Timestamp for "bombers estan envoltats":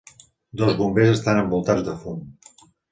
0.79-1.89